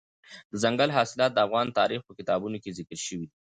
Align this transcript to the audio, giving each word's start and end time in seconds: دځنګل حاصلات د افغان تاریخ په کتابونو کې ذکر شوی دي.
دځنګل 0.51 0.89
حاصلات 0.97 1.31
د 1.33 1.37
افغان 1.45 1.67
تاریخ 1.79 1.99
په 2.05 2.13
کتابونو 2.19 2.57
کې 2.63 2.75
ذکر 2.79 2.97
شوی 3.07 3.25
دي. 3.29 3.37